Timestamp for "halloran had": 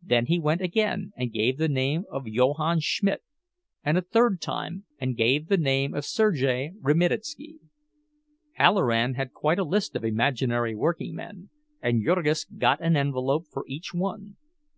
8.52-9.34